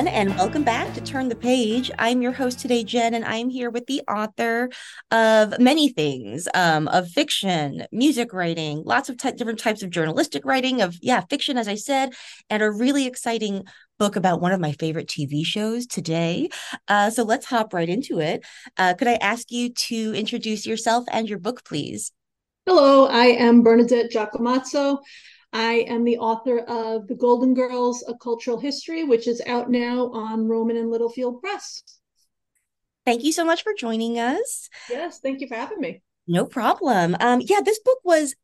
[0.00, 1.90] Everyone, and welcome back to Turn the Page.
[1.98, 4.70] I'm your host today, Jen, and I'm here with the author
[5.10, 10.46] of many things um, of fiction, music writing, lots of t- different types of journalistic
[10.46, 12.14] writing, of, yeah, fiction, as I said,
[12.48, 13.64] and a really exciting
[13.98, 16.48] book about one of my favorite TV shows today.
[16.88, 18.42] Uh, so let's hop right into it.
[18.78, 22.10] Uh, could I ask you to introduce yourself and your book, please?
[22.64, 25.00] Hello, I am Bernadette Giacomazzo.
[25.52, 30.10] I am the author of The Golden Girls, A Cultural History, which is out now
[30.12, 31.82] on Rowman and Littlefield Press.
[33.04, 34.68] Thank you so much for joining us.
[34.88, 36.02] Yes, thank you for having me.
[36.26, 37.16] No problem.
[37.18, 38.36] Um, yeah, this book was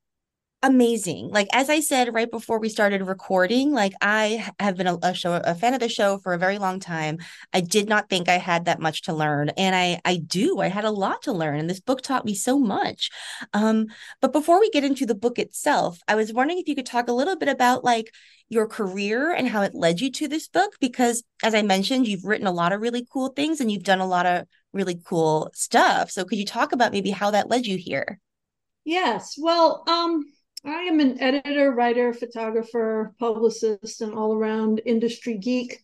[0.63, 1.29] amazing.
[1.29, 5.15] Like as I said right before we started recording, like I have been a, a,
[5.15, 7.19] show a fan of the show for a very long time.
[7.53, 10.61] I did not think I had that much to learn, and I I do.
[10.61, 13.11] I had a lot to learn, and this book taught me so much.
[13.53, 13.87] Um,
[14.21, 17.09] but before we get into the book itself, I was wondering if you could talk
[17.09, 18.13] a little bit about like
[18.49, 22.25] your career and how it led you to this book because as I mentioned, you've
[22.25, 25.51] written a lot of really cool things and you've done a lot of really cool
[25.55, 26.11] stuff.
[26.11, 28.21] So could you talk about maybe how that led you here?
[28.85, 29.35] Yes.
[29.37, 30.25] Well, um
[30.65, 35.81] I am an editor, writer, photographer, publicist, and all around industry geek.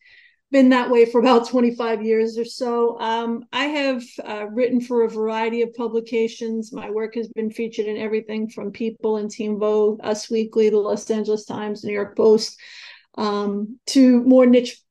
[0.50, 2.98] Been that way for about 25 years or so.
[2.98, 6.72] Um, I have uh, written for a variety of publications.
[6.72, 10.78] My work has been featured in everything from People and Teen Vogue, Us Weekly, the
[10.78, 12.58] Los Angeles Times, New York Post,
[13.16, 14.82] um, to more niche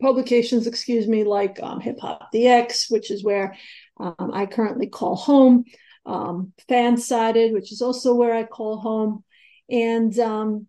[0.00, 3.56] publications, excuse me, like um, Hip Hop DX, which is where
[3.98, 5.64] um, I currently call home,
[6.06, 9.24] um, Fansided, which is also where I call home
[9.70, 10.66] and um,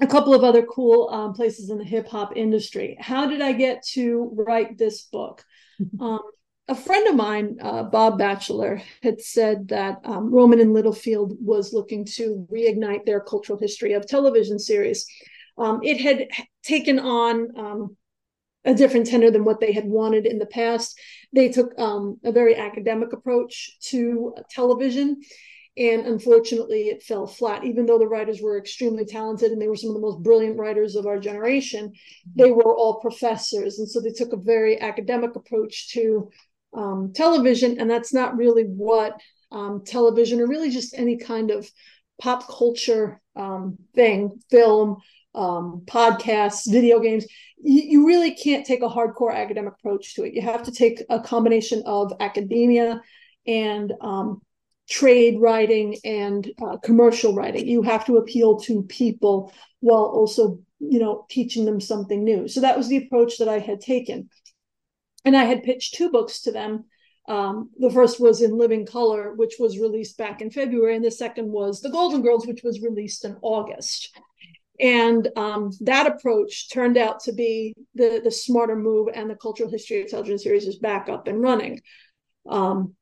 [0.00, 2.96] a couple of other cool um, places in the hip hop industry.
[3.00, 5.44] How did I get to write this book?
[6.00, 6.20] Um,
[6.68, 11.72] a friend of mine, uh, Bob Batchelor, had said that um, Rowman and Littlefield was
[11.72, 15.06] looking to reignite their cultural history of television series.
[15.58, 16.28] Um, it had
[16.64, 17.96] taken on um,
[18.64, 20.98] a different tenor than what they had wanted in the past.
[21.32, 25.20] They took um, a very academic approach to television
[25.78, 27.64] and unfortunately it fell flat.
[27.64, 30.58] Even though the writers were extremely talented and they were some of the most brilliant
[30.58, 31.92] writers of our generation
[32.34, 33.78] they were all professors.
[33.78, 36.30] And so they took a very academic approach to
[36.74, 37.78] um, television.
[37.78, 39.20] And that's not really what
[39.52, 41.70] um, television or really just any kind of
[42.20, 44.96] pop culture um, thing film
[45.36, 47.26] um, podcasts video games
[47.58, 51.02] you, you really can't take a hardcore academic approach to it you have to take
[51.10, 53.00] a combination of academia
[53.46, 54.40] and um,
[54.88, 57.66] trade writing and uh, commercial writing.
[57.66, 62.48] You have to appeal to people while also, you know, teaching them something new.
[62.48, 64.30] So that was the approach that I had taken.
[65.24, 66.84] And I had pitched two books to them.
[67.28, 71.10] Um, the first was in Living Color, which was released back in February, and the
[71.10, 74.16] second was The Golden Girls, which was released in August.
[74.80, 79.70] And um, that approach turned out to be the, the smarter move, and the cultural
[79.70, 81.80] history of television series is back up and running.
[82.48, 82.94] Um,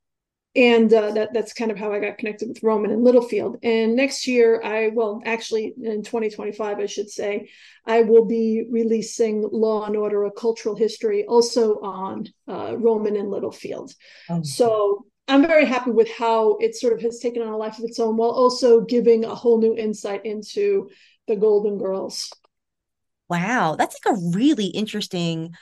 [0.57, 3.59] and uh, that that's kind of how I got connected with Rowman and Littlefield.
[3.65, 7.49] And next year, I well, actually in 2025, I should say,
[7.87, 13.31] I will be releasing Law and Order: A Cultural History, also on uh, Rowman and
[13.31, 13.93] Littlefield.
[14.31, 14.43] Oh.
[14.45, 17.85] So I'm very happy with how it sort of has taken on a life of
[17.85, 20.89] its own, while also giving a whole new insight into
[21.27, 22.33] the Golden Girls.
[23.29, 25.55] Wow, that's like a really interesting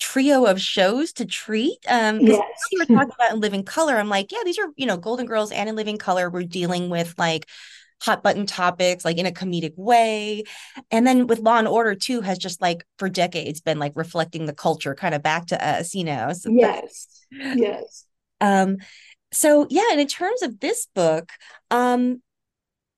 [0.00, 1.78] trio of shows to treat.
[1.88, 2.60] Um, because yes.
[2.72, 5.26] you were talking about in Living Color, I'm like, yeah, these are you know Golden
[5.26, 7.46] Girls and in Living Color, we're dealing with like
[8.02, 10.44] hot button topics like in a comedic way
[10.90, 14.44] and then with law and order too has just like for decades been like reflecting
[14.44, 18.04] the culture kind of back to us you know so yes yes
[18.42, 18.76] um
[19.32, 21.30] so yeah and in terms of this book
[21.70, 22.20] um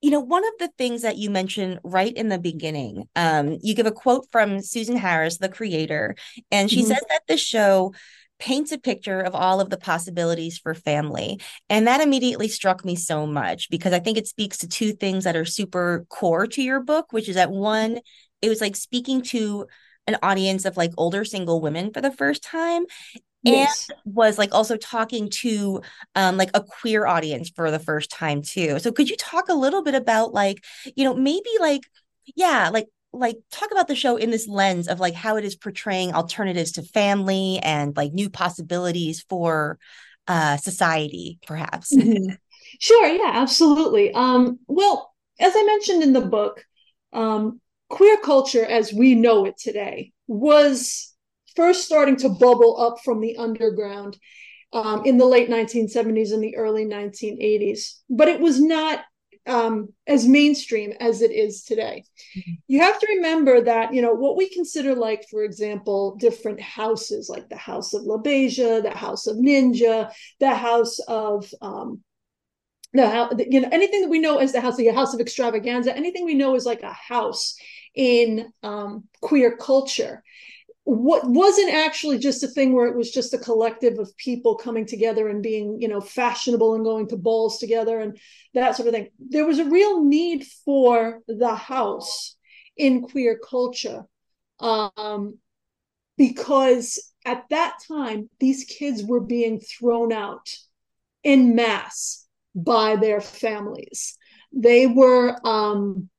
[0.06, 3.74] you know, one of the things that you mentioned right in the beginning, um, you
[3.74, 6.14] give a quote from Susan Harris, the creator,
[6.52, 6.90] and she mm-hmm.
[6.90, 7.92] says that the show
[8.38, 11.40] paints a picture of all of the possibilities for family.
[11.68, 15.24] And that immediately struck me so much because I think it speaks to two things
[15.24, 17.98] that are super core to your book, which is that one,
[18.40, 19.66] it was like speaking to
[20.06, 22.84] an audience of like older single women for the first time
[23.46, 23.88] yes.
[23.88, 25.81] and was like also talking to
[26.14, 29.54] um like a queer audience for the first time too so could you talk a
[29.54, 30.64] little bit about like
[30.94, 31.82] you know maybe like
[32.34, 35.56] yeah like like talk about the show in this lens of like how it is
[35.56, 39.78] portraying alternatives to family and like new possibilities for
[40.28, 42.34] uh society perhaps mm-hmm.
[42.81, 46.64] sure yeah absolutely um well as I mentioned in the book,
[47.12, 51.14] um, queer culture as we know it today was
[51.56, 54.18] first starting to bubble up from the underground
[54.72, 59.04] um, in the late 1970s and the early 1980s, but it was not
[59.46, 62.04] um, as mainstream as it is today.
[62.36, 62.52] Mm-hmm.
[62.66, 67.28] You have to remember that, you know, what we consider like, for example, different houses,
[67.28, 70.10] like the House of La LaBeija, the House of Ninja,
[70.40, 72.02] the House of, um,
[72.92, 76.24] the, you know, anything that we know as the house, the House of Extravaganza, anything
[76.24, 77.56] we know is like a house
[77.94, 80.22] in um, queer culture
[80.86, 84.86] what wasn't actually just a thing where it was just a collective of people coming
[84.86, 88.16] together and being you know fashionable and going to balls together and
[88.54, 89.08] that sort of thing.
[89.18, 92.36] There was a real need for the house
[92.76, 94.04] in queer culture
[94.60, 95.38] um,
[96.16, 100.54] because at that time these kids were being thrown out
[101.24, 104.16] in mass by their families.
[104.52, 106.10] They were um,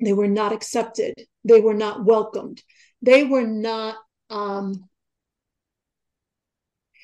[0.00, 1.14] they were not accepted.
[1.44, 2.62] They were not welcomed
[3.02, 3.96] they were not
[4.30, 4.88] um,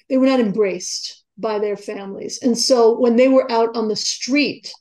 [0.09, 3.97] they were not embraced by their families and so when they were out on the
[3.97, 4.73] street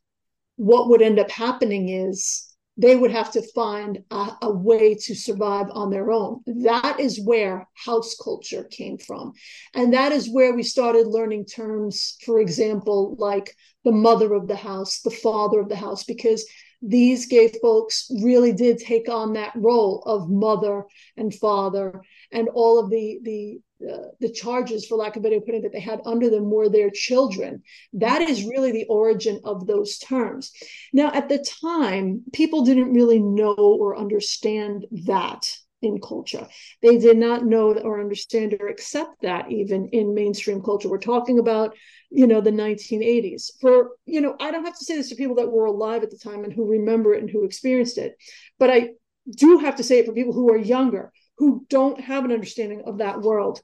[0.56, 2.48] what would end up happening is
[2.78, 6.42] they would have to find a, a, way to survive on their own.
[6.46, 9.34] That is where house culture came from.
[9.74, 14.56] And that is where we started learning terms, for example, like the mother of the
[14.56, 16.46] house, the father of the house, because
[16.82, 20.84] these gay folks really did take on that role of mother
[21.16, 22.02] and father
[22.32, 25.72] and all of the the uh, the charges, for lack of a better putting, that
[25.72, 27.62] they had under them were their children.
[27.94, 30.52] That is really the origin of those terms.
[30.94, 35.56] Now, at the time, people didn't really know or understand that
[35.88, 36.48] in culture.
[36.82, 40.90] They did not know or understand or accept that even in mainstream culture.
[40.90, 41.76] We're talking about
[42.10, 45.36] you know the 1980s for you know i don't have to say this to people
[45.36, 48.16] that were alive at the time and who remember it and who experienced it
[48.60, 48.90] but i
[49.30, 52.84] do have to say it for people who are younger who don't have an understanding
[52.86, 53.60] of that world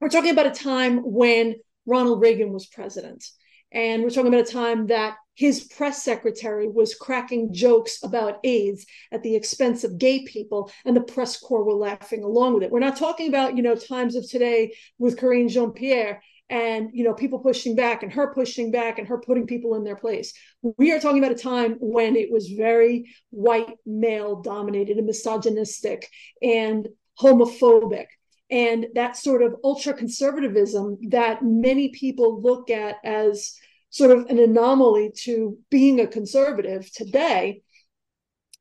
[0.00, 1.54] we're talking about a time when
[1.86, 3.24] ronald reagan was president
[3.70, 8.86] and we're talking about a time that his press secretary was cracking jokes about AIDS
[9.12, 12.70] at the expense of gay people, and the press corps were laughing along with it.
[12.70, 17.04] We're not talking about, you know, times of today with Karine Jean Pierre and you
[17.04, 20.34] know people pushing back and her pushing back and her putting people in their place
[20.76, 26.06] we are talking about a time when it was very white male dominated and misogynistic
[26.42, 26.88] and
[27.18, 28.06] homophobic
[28.50, 33.56] and that sort of ultra conservatism that many people look at as
[33.94, 37.62] sort of an anomaly to being a conservative today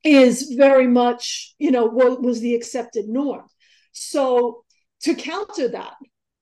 [0.04, 3.46] is very much you know what was the accepted norm
[3.92, 4.64] so
[5.02, 5.94] to counter that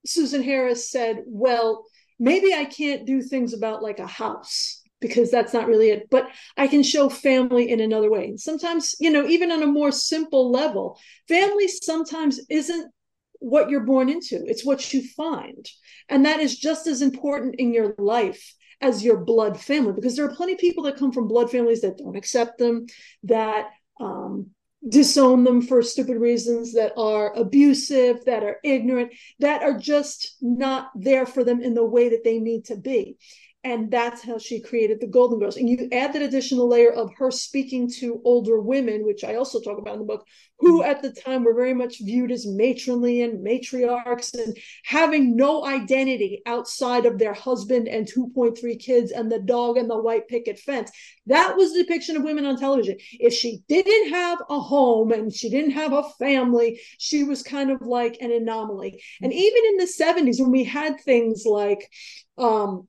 [0.05, 1.85] Susan Harris said, well,
[2.19, 6.27] maybe I can't do things about like a house because that's not really it, but
[6.57, 8.37] I can show family in another way.
[8.37, 12.91] Sometimes, you know, even on a more simple level, family sometimes isn't
[13.39, 15.67] what you're born into, it's what you find.
[16.07, 20.25] And that is just as important in your life as your blood family because there
[20.25, 22.85] are plenty of people that come from blood families that don't accept them,
[23.23, 23.69] that
[23.99, 24.49] um,
[24.87, 30.89] disown them for stupid reasons that are abusive, that are ignorant, that are just not
[30.95, 33.17] there for them in the way that they need to be
[33.63, 35.55] and that's how she created the golden girls.
[35.55, 39.59] And you add that additional layer of her speaking to older women which i also
[39.59, 40.25] talk about in the book
[40.59, 45.65] who at the time were very much viewed as matronly and matriarchs and having no
[45.65, 50.59] identity outside of their husband and 2.3 kids and the dog and the white picket
[50.59, 50.91] fence.
[51.25, 52.97] That was the depiction of women on television.
[53.13, 57.71] If she didn't have a home and she didn't have a family she was kind
[57.71, 59.01] of like an anomaly.
[59.21, 61.89] And even in the 70s when we had things like
[62.37, 62.87] um,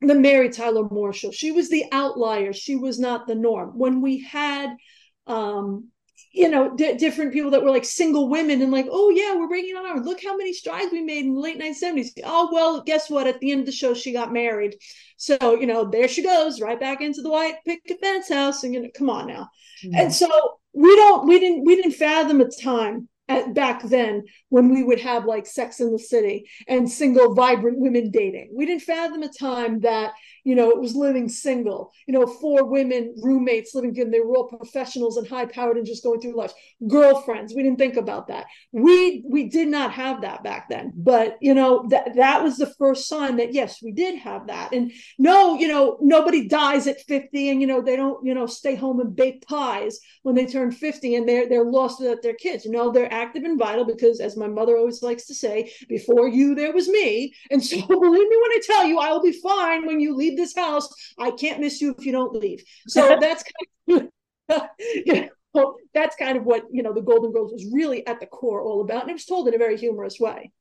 [0.00, 1.30] the Mary Tyler Moore show.
[1.30, 2.52] She was the outlier.
[2.52, 3.78] She was not the norm.
[3.78, 4.76] When we had,
[5.26, 5.88] um,
[6.32, 9.48] you know, d- different people that were like single women and like, oh yeah, we're
[9.48, 10.00] breaking on our.
[10.00, 12.10] Look how many strides we made in the late 1970s.
[12.24, 13.26] Oh well, guess what?
[13.26, 14.76] At the end of the show, she got married.
[15.16, 18.64] So you know, there she goes, right back into the white picket fence house.
[18.64, 19.48] And you know, come on now.
[19.84, 19.96] Mm-hmm.
[19.96, 20.28] And so
[20.74, 25.00] we don't, we didn't, we didn't fathom a time at, back then when we would
[25.00, 28.50] have like Sex in the City and single, vibrant women dating.
[28.54, 30.12] We didn't fathom a time that
[30.46, 34.12] you know, it was living single, you know, four women roommates living together.
[34.12, 36.52] They were all professionals and high powered and just going through life.
[36.86, 38.46] Girlfriends, we didn't think about that.
[38.70, 40.92] We we did not have that back then.
[40.94, 44.72] But you know, that that was the first sign that yes, we did have that.
[44.72, 48.46] And no, you know, nobody dies at 50 and you know, they don't, you know,
[48.46, 52.34] stay home and bake pies when they turn 50 and they're they're lost without their
[52.34, 52.64] kids.
[52.64, 56.28] You know, they're active and vital because, as my mother always likes to say, before
[56.28, 57.34] you, there was me.
[57.50, 60.35] And so, believe me when I tell you, I will be fine when you leave
[60.36, 60.88] this house.
[61.18, 62.62] I can't miss you if you don't leave.
[62.88, 63.44] So that's
[63.88, 64.10] kind of.
[65.04, 68.26] yeah, well, that's kind of what you know the golden girls was really at the
[68.26, 70.52] core all about and it was told in a very humorous way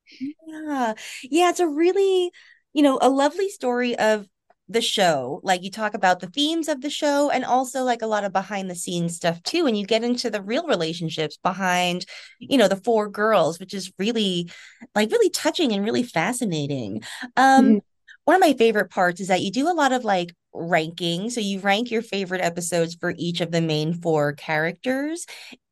[0.48, 2.32] yeah yeah it's a really
[2.74, 4.26] you know a lovely story of
[4.68, 8.08] the show like you talk about the themes of the show and also like a
[8.08, 12.06] lot of behind the scenes stuff too and you get into the real relationships behind
[12.40, 14.50] you know the four girls which is really
[14.96, 17.04] like really touching and really fascinating
[17.38, 17.78] um mm-hmm.
[18.26, 21.30] One of my favorite parts is that you do a lot of like ranking.
[21.30, 25.26] So you rank your favorite episodes for each of the main four characters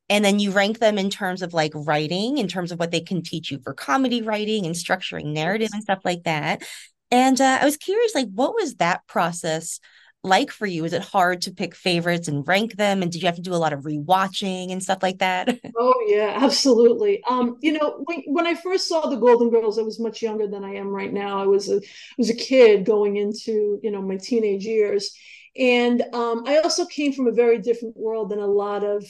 [0.10, 3.02] and then you rank them in terms of like writing in terms of what they
[3.02, 6.64] can teach you for comedy writing and structuring narrative and stuff like that.
[7.10, 9.80] And uh, I was curious, like, what was that process
[10.24, 10.86] like for you?
[10.86, 13.02] Is it hard to pick favorites and rank them?
[13.02, 15.60] And did you have to do a lot of rewatching and stuff like that?
[15.76, 17.24] Oh yeah, absolutely.
[17.28, 20.48] Um, you know, when, when I first saw the Golden Girls, I was much younger
[20.48, 21.42] than I am right now.
[21.42, 25.16] I was a I was a kid going into you know my teenage years,
[25.58, 29.04] and um, I also came from a very different world than a lot of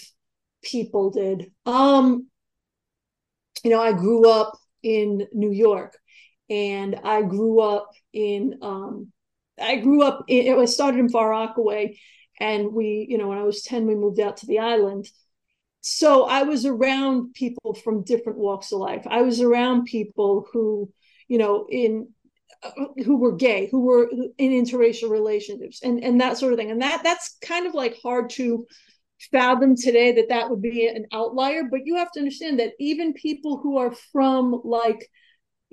[0.63, 1.51] people did.
[1.65, 2.27] Um,
[3.63, 5.97] you know, I grew up in New York
[6.49, 9.11] and I grew up in um,
[9.61, 11.99] I grew up in I started in Far Rockaway
[12.39, 15.09] and we you know when I was 10 we moved out to the island.
[15.81, 19.05] So I was around people from different walks of life.
[19.07, 20.91] I was around people who
[21.27, 22.09] you know in
[22.63, 22.71] uh,
[23.03, 26.71] who were gay who were in interracial relationships and and that sort of thing.
[26.71, 28.65] And that that's kind of like hard to
[29.31, 33.13] fathom today that that would be an outlier but you have to understand that even
[33.13, 35.09] people who are from like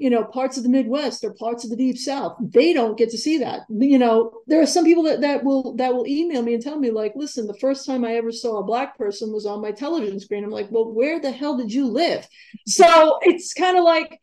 [0.01, 2.37] you know parts of the midwest or parts of the deep south.
[2.41, 3.63] They don't get to see that.
[3.69, 6.79] You know there are some people that, that will that will email me and tell
[6.79, 9.73] me like listen the first time i ever saw a black person was on my
[9.73, 10.45] television screen.
[10.45, 12.27] I'm like well where the hell did you live?
[12.67, 14.19] So it's kind of like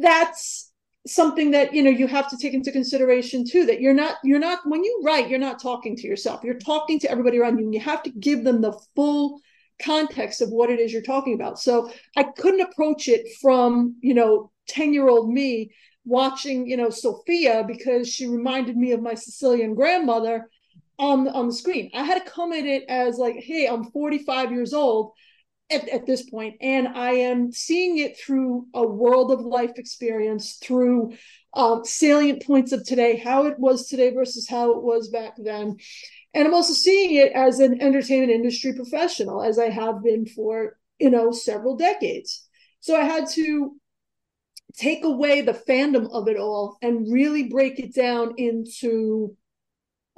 [0.00, 0.72] that's
[1.06, 4.38] something that you know you have to take into consideration too that you're not you're
[4.38, 6.42] not when you write you're not talking to yourself.
[6.44, 9.40] You're talking to everybody around you and you have to give them the full
[9.82, 11.58] context of what it is you're talking about.
[11.58, 15.72] So i couldn't approach it from you know 10 year old me
[16.04, 20.48] watching, you know, Sophia because she reminded me of my Sicilian grandmother
[20.98, 21.90] on, on the screen.
[21.94, 25.12] I had to come at it as like, hey, I'm 45 years old
[25.70, 30.58] at, at this point, and I am seeing it through a world of life experience,
[30.62, 31.12] through
[31.54, 35.76] um, salient points of today, how it was today versus how it was back then.
[36.34, 40.78] And I'm also seeing it as an entertainment industry professional, as I have been for,
[40.98, 42.46] you know, several decades.
[42.80, 43.74] So I had to
[44.76, 49.36] take away the fandom of it all and really break it down into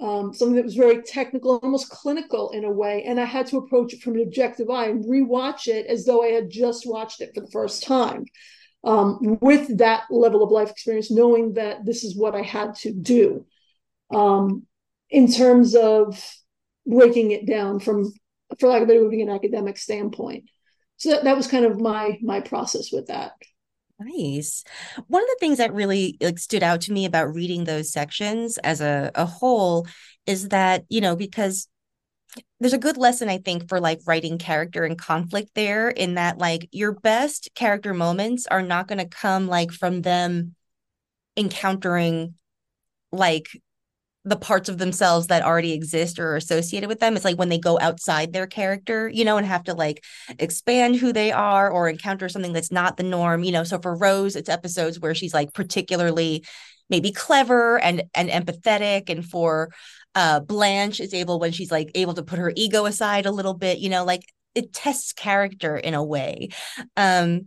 [0.00, 3.04] um, something that was very technical, almost clinical in a way.
[3.04, 6.22] And I had to approach it from an objective eye and rewatch it as though
[6.22, 8.24] I had just watched it for the first time
[8.82, 12.92] um, with that level of life experience, knowing that this is what I had to
[12.92, 13.46] do
[14.10, 14.66] um,
[15.10, 16.22] in terms of
[16.86, 18.10] breaking it down from,
[18.58, 20.44] for lack of a better word, an academic standpoint.
[20.96, 23.32] So that, that was kind of my my process with that.
[24.00, 24.64] Nice.
[25.08, 28.56] One of the things that really like stood out to me about reading those sections
[28.58, 29.86] as a, a whole
[30.26, 31.68] is that, you know, because
[32.60, 36.38] there's a good lesson I think for like writing character and conflict there in that
[36.38, 40.54] like your best character moments are not going to come like from them
[41.36, 42.34] encountering
[43.12, 43.48] like
[44.24, 47.16] the parts of themselves that already exist or are associated with them.
[47.16, 50.04] It's like when they go outside their character, you know, and have to like
[50.38, 53.64] expand who they are or encounter something that's not the norm, you know.
[53.64, 56.44] So for Rose, it's episodes where she's like particularly
[56.90, 59.70] maybe clever and and empathetic and for
[60.14, 63.54] uh Blanche is able when she's like able to put her ego aside a little
[63.54, 64.22] bit, you know, like
[64.54, 66.48] it tests character in a way.
[66.96, 67.42] Um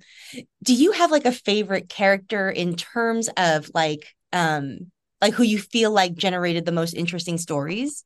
[0.63, 4.91] do you have like a favorite character in terms of like um
[5.23, 8.03] like who you feel like generated the most interesting stories?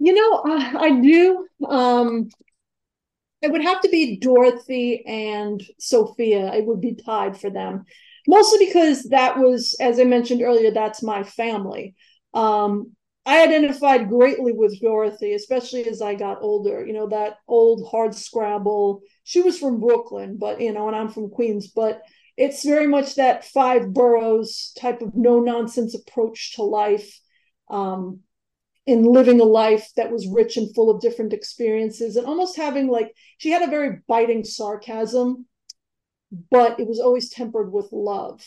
[0.00, 1.46] You know, I, I do.
[1.68, 2.28] Um,
[3.40, 6.52] it would have to be Dorothy and Sophia.
[6.52, 7.84] It would be tied for them,
[8.26, 11.94] mostly because that was, as I mentioned earlier, that's my family.
[12.32, 16.84] Um, I identified greatly with Dorothy, especially as I got older.
[16.84, 19.02] You know, that old hard scrabble.
[19.22, 22.02] She was from Brooklyn, but you know, and I'm from Queens, but
[22.36, 27.20] it's very much that five boroughs type of no nonsense approach to life
[27.70, 28.20] um,
[28.86, 32.88] in living a life that was rich and full of different experiences and almost having
[32.88, 35.46] like she had a very biting sarcasm
[36.50, 38.44] but it was always tempered with love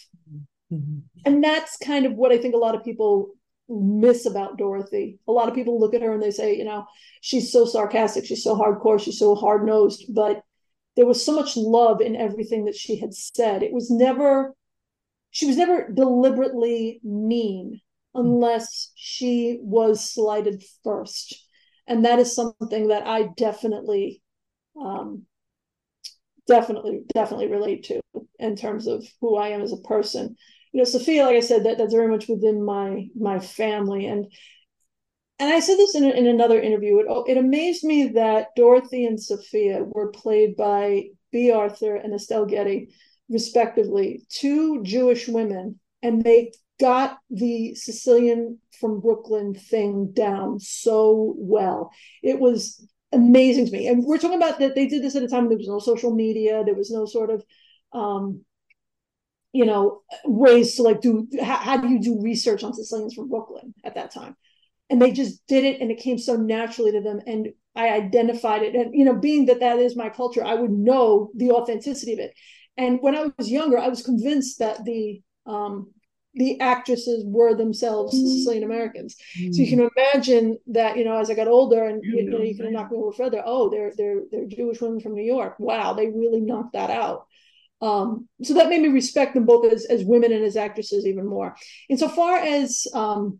[0.71, 0.99] mm-hmm.
[1.25, 3.31] and that's kind of what i think a lot of people
[3.69, 6.85] miss about dorothy a lot of people look at her and they say you know
[7.21, 10.43] she's so sarcastic she's so hardcore she's so hard-nosed but
[10.97, 13.63] there was so much love in everything that she had said.
[13.63, 14.53] It was never,
[15.29, 17.79] she was never deliberately mean
[18.15, 21.47] unless she was slighted first.
[21.85, 24.23] And that is something that I definitely,
[24.75, 25.27] um,
[26.47, 28.01] definitely, definitely relate to
[28.39, 30.35] in terms of who I am as a person.
[30.73, 34.25] You know, Sophia, like I said, that that's very much within my my family, and
[35.39, 36.99] and I said this in, in another interview.
[36.99, 42.45] It, it amazed me that Dorothy and Sophia were played by Bea Arthur and Estelle
[42.45, 42.89] Getty,
[43.29, 51.91] respectively, two Jewish women, and they got the Sicilian from Brooklyn thing down so well.
[52.23, 53.87] It was amazing to me.
[53.87, 55.79] And we're talking about that they did this at a time when there was no
[55.79, 57.43] social media, there was no sort of
[57.93, 58.43] um,
[59.53, 63.29] you know, ways to like do how, how do you do research on Sicilians from
[63.29, 64.35] Brooklyn at that time?
[64.89, 67.19] And they just did it and it came so naturally to them.
[67.27, 68.73] And I identified it.
[68.73, 72.19] And, you know, being that that is my culture, I would know the authenticity of
[72.19, 72.33] it.
[72.77, 75.91] And when I was younger, I was convinced that the um,
[76.37, 78.21] the actresses were themselves mm.
[78.21, 79.15] Sicilian Americans.
[79.39, 79.55] Mm.
[79.55, 82.55] So you can imagine that, you know, as I got older and you, know, you
[82.55, 85.55] can knock me over further, oh, they're they're they're Jewish women from New York.
[85.57, 87.25] Wow, they really knocked that out.
[87.81, 91.27] Um, so that made me respect them both as, as women and as actresses even
[91.27, 91.55] more.
[91.89, 93.39] Insofar as um,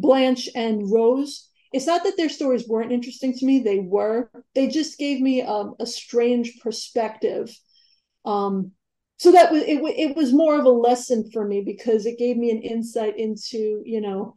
[0.00, 4.30] Blanche and Rose, it's not that their stories weren't interesting to me, they were.
[4.54, 7.54] They just gave me um, a strange perspective.
[8.24, 8.72] Um,
[9.18, 12.36] so that was it, it was more of a lesson for me because it gave
[12.36, 14.34] me an insight into, you know,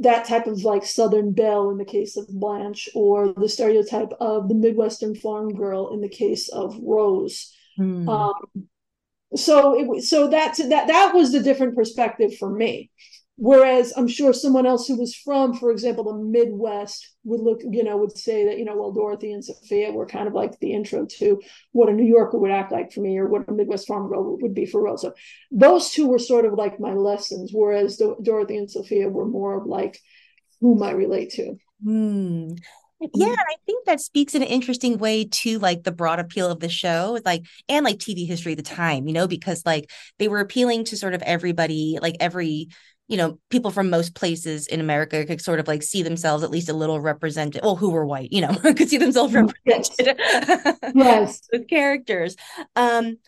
[0.00, 4.48] that type of like Southern belle in the case of Blanche, or the stereotype of
[4.48, 7.52] the Midwestern farm girl in the case of Rose.
[7.76, 8.08] Hmm.
[8.08, 8.68] Um,
[9.34, 12.90] so it so that that that was the different perspective for me.
[13.36, 17.82] Whereas I'm sure someone else who was from, for example, the Midwest would look, you
[17.82, 20.72] know, would say that, you know, well, Dorothy and Sophia were kind of like the
[20.72, 21.40] intro to
[21.72, 24.38] what a New Yorker would act like for me or what a Midwest farm girl
[24.40, 25.14] would be for Rosa.
[25.50, 29.66] Those two were sort of like my lessons, whereas Dorothy and Sophia were more of
[29.66, 29.98] like
[30.60, 31.56] whom I relate to.
[31.82, 32.52] Hmm.
[33.12, 36.60] Yeah, I think that speaks in an interesting way to like the broad appeal of
[36.60, 40.28] the show, like and like TV history at the time, you know, because like they
[40.28, 42.68] were appealing to sort of everybody, like every
[43.08, 46.50] you know, people from most places in America could sort of like see themselves at
[46.50, 47.62] least a little represented.
[47.62, 50.16] Well, who were white, you know, could see themselves represented.
[50.26, 50.92] Yes.
[50.94, 51.40] yes.
[51.52, 52.36] with characters.
[52.76, 53.18] Um,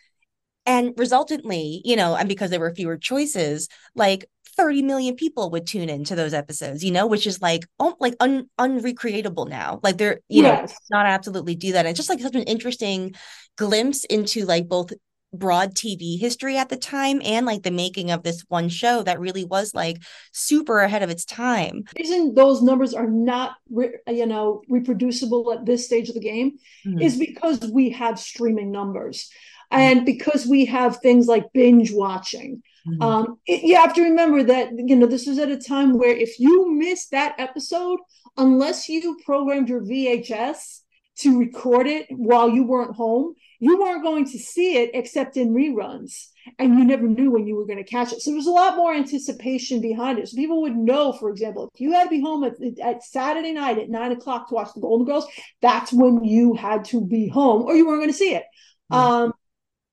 [0.65, 5.67] and resultantly, you know, and because there were fewer choices, like 30 million people would
[5.67, 9.79] tune into those episodes, you know, which is like oh, like un unrecreatable now.
[9.83, 10.75] Like they're, you yes.
[10.91, 11.81] know, not absolutely do that.
[11.81, 13.15] And it's just like such an interesting
[13.57, 14.93] glimpse into like both
[15.39, 19.21] broad TV history at the time and like the making of this one show that
[19.21, 19.99] really was like
[20.33, 21.85] super ahead of its time.
[21.95, 26.21] The reason those numbers are not, re- you know, reproducible at this stage of the
[26.21, 27.01] game mm-hmm.
[27.01, 29.31] is because we have streaming numbers
[29.71, 33.03] and because we have things like binge watching Mm-hmm.
[33.03, 36.17] Um, it, you have to remember that you know this was at a time where
[36.17, 37.99] if you missed that episode,
[38.37, 40.83] unless you programmed your VHS
[41.19, 45.55] to record it while you weren't home, you weren't going to see it except in
[45.55, 46.27] reruns,
[46.59, 48.21] and you never knew when you were going to catch it.
[48.21, 50.29] So there's a lot more anticipation behind it.
[50.29, 53.53] So people would know, for example, if you had to be home at, at Saturday
[53.53, 55.27] night at nine o'clock to watch the Golden Girls,
[55.63, 58.45] that's when you had to be home, or you weren't going to see it.
[58.93, 58.95] Mm-hmm.
[58.95, 59.33] Um,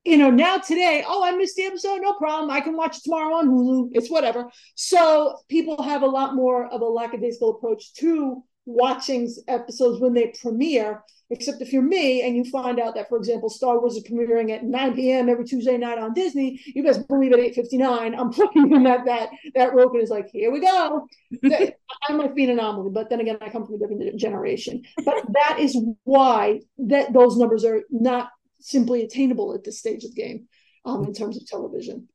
[0.03, 2.51] you know, now today, oh, I missed the episode, no problem.
[2.51, 3.91] I can watch it tomorrow on Hulu.
[3.93, 4.51] It's whatever.
[4.75, 10.33] So people have a lot more of a lackadaisical approach to watching episodes when they
[10.41, 11.03] premiere.
[11.29, 14.51] Except if you're me and you find out that, for example, Star Wars is premiering
[14.51, 15.29] at 9 p.m.
[15.29, 19.29] every Tuesday night on Disney, you best believe at 8:59, I'm looking at that that
[19.55, 21.07] that rope and is like, here we go.
[21.45, 24.83] I might be an anomaly, but then again, I come from a different generation.
[25.03, 30.13] But that is why that those numbers are not simply attainable at this stage of
[30.13, 30.47] the game
[30.85, 32.07] um, in terms of television.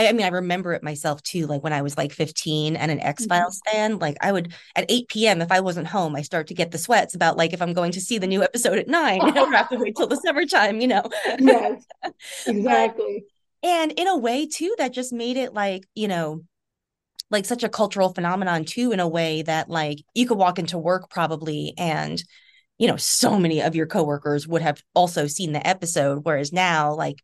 [0.00, 1.46] I, I, mean, I remember it myself too.
[1.46, 3.76] Like when I was like 15 and an X Files mm-hmm.
[3.76, 5.42] fan, like I would at 8 p.m.
[5.42, 7.92] if I wasn't home, I start to get the sweats about like if I'm going
[7.92, 10.80] to see the new episode at nine, I don't have to wait till the summertime,
[10.80, 11.02] you know.
[11.38, 11.84] yes,
[12.46, 13.24] exactly.
[13.62, 16.42] but, and in a way too, that just made it like you know,
[17.30, 18.92] like such a cultural phenomenon too.
[18.92, 22.22] In a way that like you could walk into work probably and
[22.78, 26.20] you know, so many of your coworkers would have also seen the episode.
[26.22, 27.16] Whereas now, like,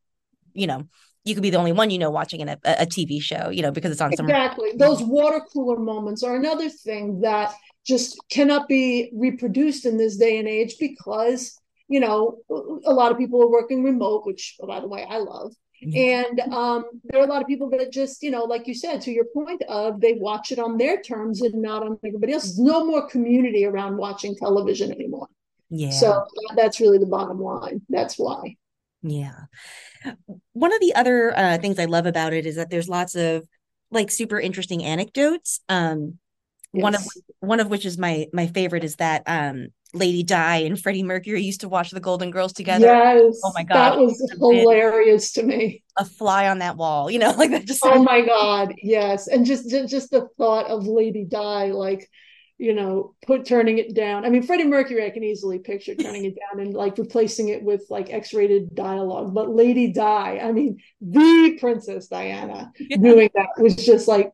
[0.53, 0.87] you know,
[1.27, 3.63] you could be the only one you know watching an, a, a TV show, you
[3.63, 4.33] know, because it's on exactly.
[4.33, 4.71] some exactly.
[4.77, 7.53] Those water cooler moments are another thing that
[7.87, 13.19] just cannot be reproduced in this day and age because you know a lot of
[13.19, 15.53] people are working remote, which by the way I love.
[15.85, 16.41] Mm-hmm.
[16.41, 19.03] And um, there are a lot of people that just, you know, like you said,
[19.03, 22.45] to your point of they watch it on their terms and not on everybody else.
[22.45, 25.29] There's no more community around watching television anymore.
[25.69, 25.91] Yeah.
[25.91, 27.83] So that's really the bottom line.
[27.91, 28.57] That's why.
[29.03, 29.37] Yeah.
[30.53, 33.47] One of the other uh, things I love about it is that there's lots of
[33.91, 35.61] like super interesting anecdotes.
[35.69, 36.19] Um,
[36.73, 36.83] yes.
[36.83, 37.03] one of
[37.41, 41.43] one of which is my my favorite is that um, Lady Di and Freddie Mercury
[41.43, 42.87] used to watch the Golden Girls together.
[42.87, 43.41] Yes.
[43.45, 43.75] Oh my god.
[43.75, 45.83] That was hilarious to me.
[45.97, 49.29] A fly on that wall, you know, like that just Oh my god, yes.
[49.29, 52.11] And just just the thought of Lady Di like
[52.59, 54.25] you know, put turning it down.
[54.25, 57.63] I mean, Freddie Mercury, I can easily picture turning it down and like replacing it
[57.63, 59.35] with like X-rated dialogue.
[59.35, 62.97] But Lady Di, I mean, the Princess Diana yeah.
[62.97, 64.33] doing that was just like,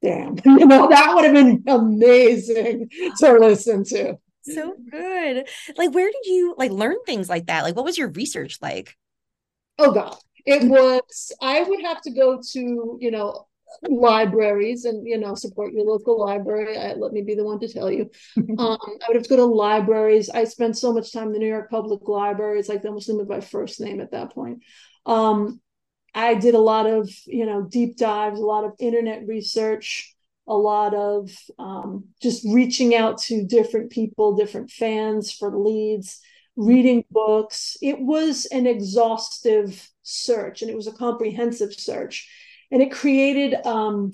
[0.00, 4.18] damn, you know, that would have been amazing to listen to.
[4.42, 5.46] So good.
[5.76, 7.64] Like, where did you like learn things like that?
[7.64, 8.96] Like, what was your research like?
[9.78, 11.32] Oh God, it was.
[11.42, 13.47] I would have to go to you know
[13.88, 16.76] libraries and you know support your local library.
[16.76, 18.10] I, let me be the one to tell you.
[18.58, 20.30] Um, i would have to go to libraries.
[20.30, 23.08] I spent so much time in the new york public library it's like they almost
[23.08, 24.62] knew my first name at that point.
[25.06, 25.60] Um,
[26.14, 30.14] i did a lot of you know deep dives a lot of internet research
[30.46, 36.20] a lot of um, just reaching out to different people different fans for leads
[36.58, 37.76] reading books.
[37.80, 42.28] It was an exhaustive search and it was a comprehensive search
[42.70, 44.12] and it created um,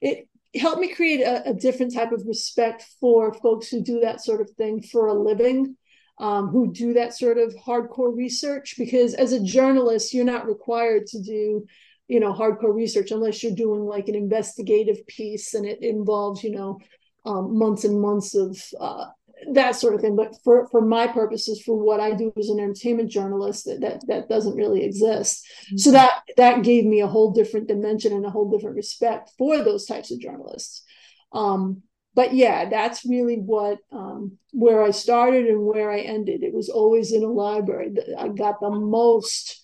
[0.00, 4.20] it helped me create a, a, different type of respect for folks who do that
[4.20, 5.76] sort of thing for a living
[6.18, 8.76] um, who do that sort of hardcore research.
[8.78, 11.66] Because as a journalist you're not required to do
[12.08, 16.50] you know hardcore research unless you're doing like an investigative piece and it involves you
[16.50, 16.78] know
[17.24, 19.06] um, months and months of uh,
[19.52, 20.16] that sort of thing.
[20.16, 24.06] But for for my purposes, for what I do as an entertainment journalist, that that,
[24.08, 25.46] that doesn't really exist.
[25.66, 25.76] Mm-hmm.
[25.78, 29.62] So that that gave me a whole different dimension and a whole different respect for
[29.62, 30.84] those types of journalists.
[31.32, 31.82] Um,
[32.14, 36.42] but yeah, that's really what um, where I started and where I ended.
[36.42, 37.92] It was always in a library.
[38.16, 39.60] I got the most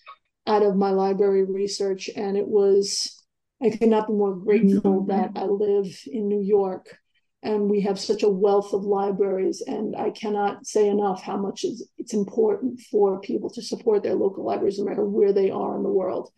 [0.47, 3.25] out of my library research, and it was
[3.63, 5.11] I could not be more grateful mm-hmm.
[5.11, 7.00] that I live in New York
[7.43, 11.65] and we have such a wealth of libraries and i cannot say enough how much
[11.99, 15.83] it's important for people to support their local libraries no matter where they are in
[15.83, 16.31] the world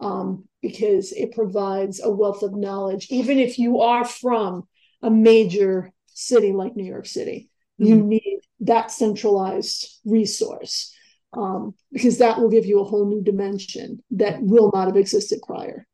[0.00, 4.66] um, because it provides a wealth of knowledge even if you are from
[5.02, 7.48] a major city like new york city
[7.80, 7.88] mm-hmm.
[7.88, 10.94] you need that centralized resource
[11.32, 15.38] um, because that will give you a whole new dimension that will not have existed
[15.46, 15.86] prior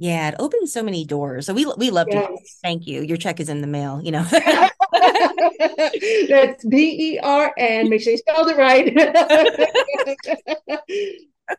[0.00, 1.44] yeah, it opens so many doors.
[1.44, 2.26] So we we love yes.
[2.26, 3.02] to thank you.
[3.02, 4.24] Your check is in the mail, you know.
[6.30, 7.90] That's B E R N.
[7.90, 8.96] Make sure you spelled it right.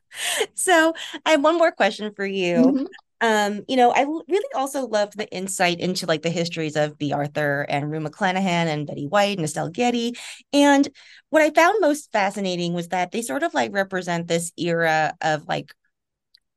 [0.56, 2.56] so I have one more question for you.
[2.56, 2.86] Mm-hmm.
[3.24, 7.14] Um, you know, I really also love the insight into like the histories of Bea
[7.14, 10.16] Arthur and Rue McClanahan and Betty White and Estelle Getty.
[10.52, 10.90] And
[11.30, 15.48] what I found most fascinating was that they sort of like represent this era of
[15.48, 15.76] like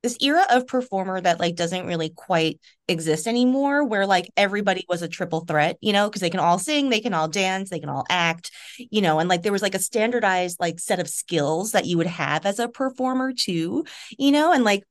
[0.04, 5.00] this era of performer that like doesn't really quite exist anymore where like everybody was
[5.00, 7.80] a triple threat you know because they can all sing they can all dance they
[7.80, 11.08] can all act you know and like there was like a standardized like set of
[11.08, 13.82] skills that you would have as a performer too
[14.18, 14.82] you know and like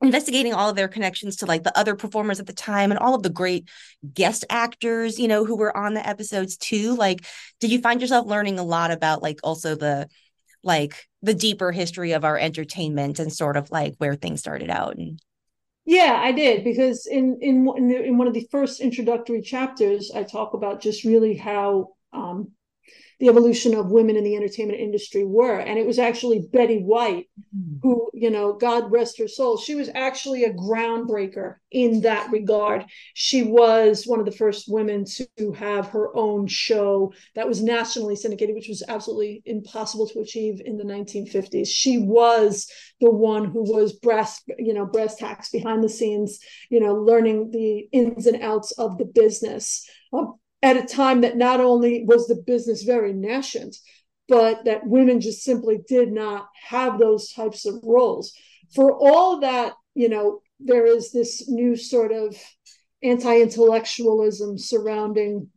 [0.00, 3.16] investigating all of their connections to like the other performers at the time and all
[3.16, 3.68] of the great
[4.14, 7.26] guest actors you know who were on the episodes too like
[7.58, 10.08] did you find yourself learning a lot about like also the
[10.62, 14.96] like the deeper history of our entertainment and sort of like where things started out
[14.96, 15.20] and
[15.84, 20.54] yeah i did because in in in, one of the first introductory chapters i talk
[20.54, 22.50] about just really how um,
[23.22, 25.60] the evolution of women in the entertainment industry were.
[25.60, 27.76] And it was actually Betty White, mm-hmm.
[27.80, 32.84] who, you know, God rest her soul, she was actually a groundbreaker in that regard.
[33.14, 35.04] She was one of the first women
[35.38, 40.60] to have her own show that was nationally syndicated, which was absolutely impossible to achieve
[40.64, 41.68] in the 1950s.
[41.68, 42.66] She was
[43.00, 47.52] the one who was breast, you know, breast hacks behind the scenes, you know, learning
[47.52, 49.88] the ins and outs of the business
[50.62, 53.76] at a time that not only was the business very nascent,
[54.28, 58.32] but that women just simply did not have those types of roles.
[58.74, 62.36] For all that, you know, there is this new sort of
[63.02, 65.48] anti intellectualism surrounding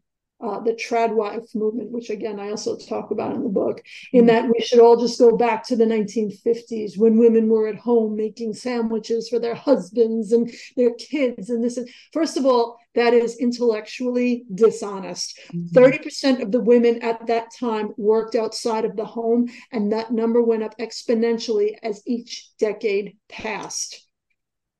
[0.45, 3.81] uh, the tradwife movement, which again I also talk about in the book,
[4.13, 7.77] in that we should all just go back to the 1950s when women were at
[7.77, 11.49] home making sandwiches for their husbands and their kids.
[11.49, 15.39] And this is, first of all, that is intellectually dishonest.
[15.53, 15.77] Mm-hmm.
[15.77, 20.41] 30% of the women at that time worked outside of the home, and that number
[20.41, 24.04] went up exponentially as each decade passed.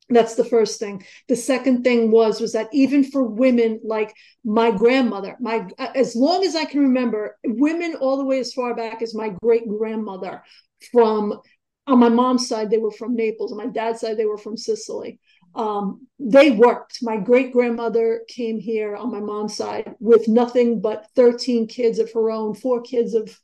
[0.10, 1.04] That's the first thing.
[1.28, 6.44] The second thing was was that even for women like my grandmother my as long
[6.44, 10.44] as i can remember women all the way as far back as my great grandmother
[10.92, 11.42] from
[11.88, 13.52] on my mom's side they were from naples.
[13.52, 15.20] On my dad's side they were from sicily.
[15.54, 17.00] Um, they worked.
[17.02, 22.12] My great grandmother came here on my mom's side with nothing but 13 kids of
[22.14, 23.40] her own four kids of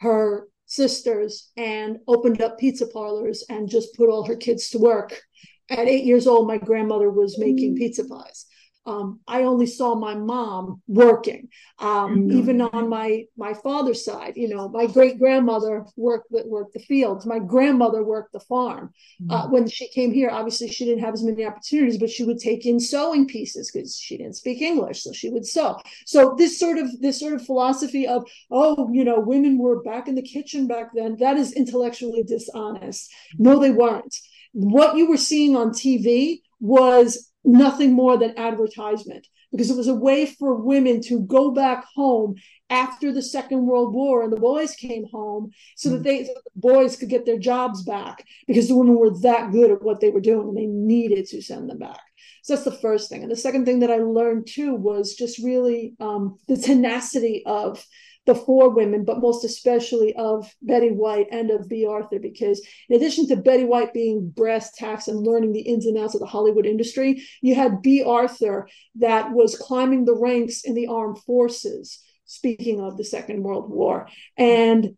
[0.00, 5.22] her sisters and opened up pizza parlors and just put all her kids to work
[5.70, 7.78] at eight years old, my grandmother was making mm.
[7.78, 8.46] pizza pies.
[8.86, 11.48] Um, I only saw my mom working.
[11.80, 12.38] Um, mm-hmm.
[12.38, 17.26] Even on my my father's side, you know, my great grandmother worked worked the fields.
[17.26, 18.92] My grandmother worked the farm.
[19.20, 19.30] Mm-hmm.
[19.30, 22.38] Uh, when she came here, obviously she didn't have as many opportunities, but she would
[22.38, 25.80] take in sewing pieces because she didn't speak English, so she would sew.
[26.06, 30.06] So this sort of this sort of philosophy of oh, you know, women were back
[30.06, 31.16] in the kitchen back then.
[31.18, 33.12] That is intellectually dishonest.
[33.36, 34.14] No, they weren't
[34.56, 39.94] what you were seeing on TV was nothing more than advertisement because it was a
[39.94, 42.36] way for women to go back home
[42.70, 46.04] after the second world war and the boys came home so that mm.
[46.04, 49.70] they so the boys could get their jobs back because the women were that good
[49.70, 52.00] at what they were doing and they needed to send them back
[52.42, 55.38] so that's the first thing and the second thing that i learned too was just
[55.38, 57.84] really um, the tenacity of
[58.26, 62.96] the four women, but most especially of Betty White and of Bea Arthur, because in
[62.96, 66.26] addition to Betty White being brass tacks and learning the ins and outs of the
[66.26, 72.00] Hollywood industry, you had Bea Arthur that was climbing the ranks in the armed forces.
[72.28, 74.96] Speaking of the Second World War, and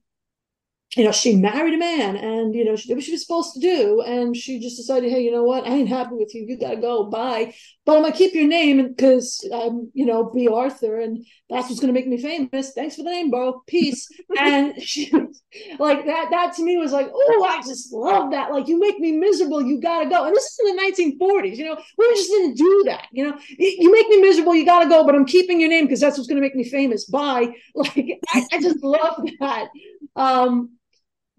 [0.99, 3.55] you know, she married a man and, you know, she did what she was supposed
[3.55, 4.01] to do.
[4.01, 5.65] And she just decided, hey, you know what?
[5.65, 6.45] I ain't happy with you.
[6.45, 7.05] You got to go.
[7.05, 7.55] Bye.
[7.87, 11.69] But I'm going to keep your name because I'm, you know, Bea Arthur and that's
[11.69, 12.73] what's going to make me famous.
[12.73, 13.63] Thanks for the name, bro.
[13.69, 14.09] Peace.
[14.41, 15.13] and she,
[15.79, 18.51] like that, that to me was like, oh, I just love that.
[18.51, 19.63] Like, you make me miserable.
[19.63, 20.25] You got to go.
[20.25, 20.83] And this is in the
[21.23, 21.57] 1940s.
[21.57, 23.07] You know, we just didn't do that.
[23.13, 24.57] You know, you make me miserable.
[24.57, 26.57] You got to go, but I'm keeping your name because that's what's going to make
[26.57, 27.05] me famous.
[27.05, 27.55] Bye.
[27.75, 29.69] Like, I, I just love that.
[30.17, 30.78] Um,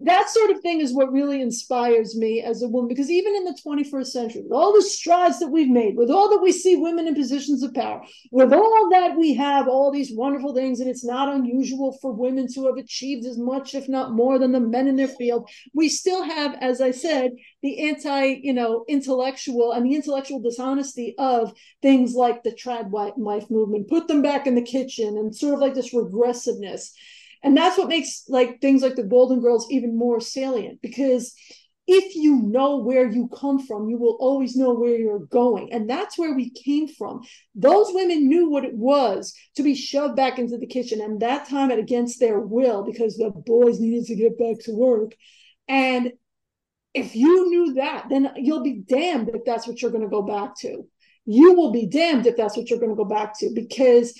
[0.02, 3.44] that sort of thing is what really inspires me as a woman because even in
[3.44, 6.76] the 21st century with all the strides that we've made with all that we see
[6.76, 10.88] women in positions of power with all that we have all these wonderful things and
[10.88, 14.60] it's not unusual for women to have achieved as much if not more than the
[14.60, 17.32] men in their field we still have as i said
[17.62, 23.50] the anti you know intellectual and the intellectual dishonesty of things like the trad wife
[23.50, 26.94] movement put them back in the kitchen and sort of like this regressiveness
[27.42, 31.34] and that's what makes like things like the golden girls even more salient because
[31.86, 35.72] if you know where you come from you will always know where you're going.
[35.72, 37.22] And that's where we came from.
[37.54, 41.48] Those women knew what it was to be shoved back into the kitchen and that
[41.48, 45.16] time against their will because the boys needed to get back to work.
[45.66, 46.12] And
[46.94, 50.22] if you knew that then you'll be damned if that's what you're going to go
[50.22, 50.86] back to.
[51.24, 54.14] You will be damned if that's what you're going to go back to because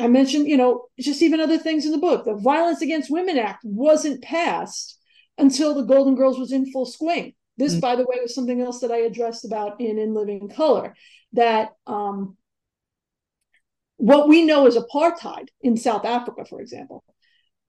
[0.00, 2.24] I mentioned, you know, just even other things in the book.
[2.24, 4.98] The Violence Against Women Act wasn't passed
[5.36, 7.34] until the Golden Girls was in full swing.
[7.56, 7.80] This, mm-hmm.
[7.80, 10.94] by the way, was something else that I addressed about in In Living Color.
[11.34, 12.36] That um,
[13.98, 17.04] what we know as apartheid in South Africa, for example,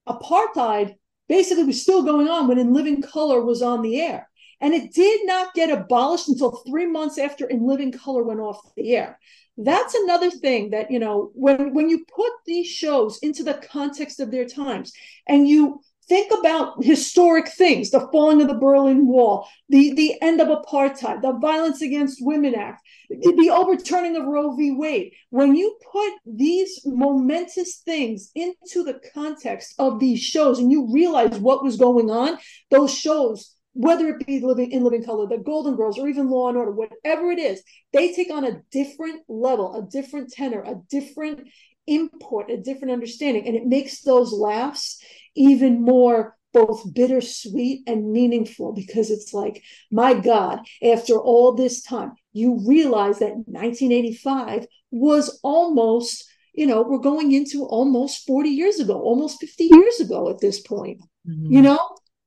[0.08, 0.96] apartheid
[1.28, 4.30] basically was still going on when In Living Color was on the air.
[4.62, 8.62] And it did not get abolished until three months after In Living Color went off
[8.78, 9.20] the air
[9.64, 14.20] that's another thing that you know when when you put these shows into the context
[14.20, 14.92] of their times
[15.28, 20.42] and you think about historic things the falling of the berlin wall the the end
[20.42, 24.72] of apartheid the violence against women act the overturning of roe v.
[24.72, 30.92] Wade when you put these momentous things into the context of these shows and you
[30.92, 32.38] realize what was going on
[32.72, 36.50] those shows whether it be living in living color the golden girls or even law
[36.50, 37.62] and order whatever it is
[37.94, 41.48] they take on a different level a different tenor a different
[41.88, 45.02] import a different understanding and it makes those laughs
[45.36, 52.12] even more both bittersweet and meaningful because it's like my god after all this time
[52.34, 59.00] you realize that 1985 was almost you know we're going into almost 40 years ago
[59.02, 61.52] almost 50 years ago at this point mm-hmm.
[61.52, 61.80] you know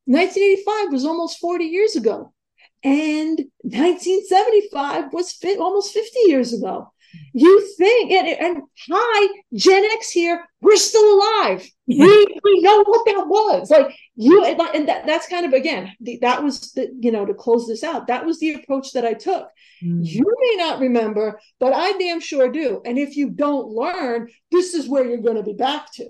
[0.07, 2.33] 1985 was almost 40 years ago.
[2.83, 6.93] And 1975 was fit, almost 50 years ago.
[7.33, 11.69] You think, and, and hi, Gen X here, we're still alive.
[11.87, 12.07] Yeah.
[12.07, 13.71] We, we know what that was.
[13.71, 17.35] Like you, and that, that's kind of, again, the, that was the, you know, to
[17.35, 19.49] close this out, that was the approach that I took.
[19.83, 20.05] Mm.
[20.05, 22.83] You may not remember, but I damn sure do.
[22.85, 26.09] And if you don't learn, this is where you're going to be back to.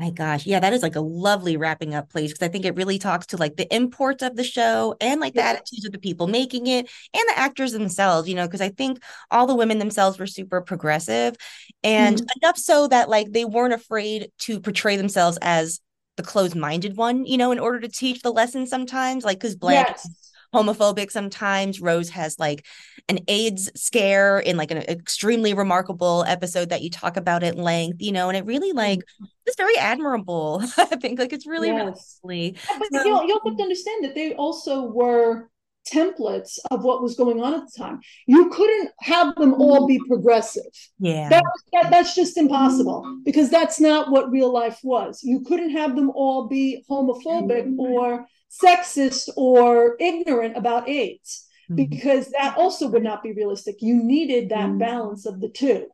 [0.00, 0.44] My gosh.
[0.44, 3.26] Yeah, that is like a lovely wrapping up place because I think it really talks
[3.26, 5.50] to like the import of the show and like the yeah.
[5.50, 9.00] attitudes of the people making it and the actors themselves, you know, because I think
[9.30, 11.36] all the women themselves were super progressive
[11.84, 12.26] and mm-hmm.
[12.42, 15.80] enough so that like they weren't afraid to portray themselves as
[16.16, 19.24] the closed minded one, you know, in order to teach the lesson sometimes.
[19.24, 20.23] Like, because Blanche yes
[20.54, 21.80] homophobic sometimes.
[21.80, 22.64] Rose has like
[23.08, 28.00] an AIDS scare in like an extremely remarkable episode that you talk about at length,
[28.00, 29.24] you know, and it really like mm-hmm.
[29.46, 30.62] it's very admirable.
[30.78, 32.20] I think like it's really, yes.
[32.24, 35.50] really But so, you, you have to understand that they also were
[35.92, 38.00] templates of what was going on at the time.
[38.26, 40.62] You couldn't have them all be progressive.
[40.98, 41.28] Yeah.
[41.28, 45.20] That, that, that's just impossible because that's not what real life was.
[45.22, 48.26] You couldn't have them all be homophobic or
[48.62, 51.76] sexist or ignorant about AIDS mm-hmm.
[51.76, 53.76] because that also would not be realistic.
[53.80, 54.78] You needed that mm-hmm.
[54.78, 55.86] balance of the two.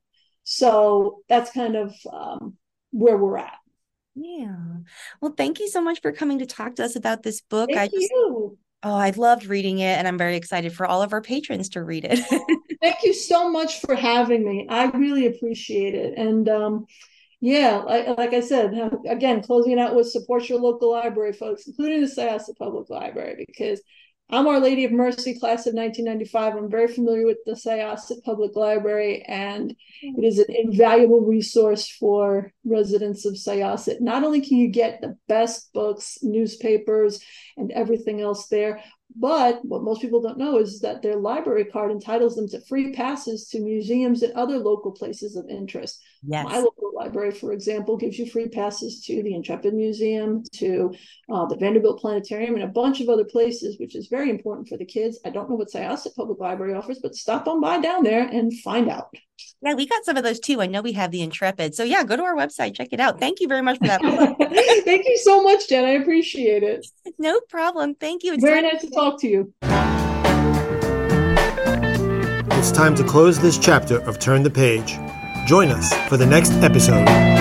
[0.44, 2.56] So that's kind of um,
[2.90, 3.58] where we're at.
[4.14, 4.56] Yeah.
[5.20, 7.70] Well, thank you so much for coming to talk to us about this book.
[7.70, 8.58] Thank I just, you.
[8.82, 11.82] Oh, I've loved reading it and I'm very excited for all of our patrons to
[11.82, 12.18] read it.
[12.82, 14.66] thank you so much for having me.
[14.68, 16.18] I really appreciate it.
[16.18, 16.86] And um,
[17.40, 18.74] yeah, like, like I said,
[19.08, 23.80] again, closing out with support your local library, folks, including the Syosset Public Library, because
[24.32, 26.54] I'm Our Lady of Mercy, class of 1995.
[26.54, 32.52] I'm very familiar with the Syosset Public Library, and it is an invaluable resource for
[32.64, 34.00] residents of Syosset.
[34.00, 37.20] Not only can you get the best books, newspapers,
[37.56, 38.80] and everything else there,
[39.16, 42.92] but what most people don't know is that their library card entitles them to free
[42.92, 46.02] passes to museums and other local places of interest.
[46.22, 46.44] Yes.
[46.44, 50.94] My local library, for example, gives you free passes to the Intrepid Museum, to
[51.30, 54.76] uh, the Vanderbilt Planetarium, and a bunch of other places, which is very important for
[54.76, 55.18] the kids.
[55.24, 58.52] I don't know what Syosset Public Library offers, but stop on by down there and
[58.60, 59.14] find out.
[59.62, 60.60] Yeah, we got some of those too.
[60.60, 61.74] I know we have the Intrepid.
[61.74, 63.20] So yeah, go to our website, check it out.
[63.20, 64.00] Thank you very much for that.
[64.84, 65.84] Thank you so much, Jen.
[65.84, 66.86] I appreciate it.
[67.18, 67.96] No problem.
[67.96, 68.32] Thank you.
[68.32, 69.52] It's very nice to talk to you.
[72.58, 74.98] It's time to close this chapter of Turn the Page.
[75.46, 77.39] Join us for the next episode.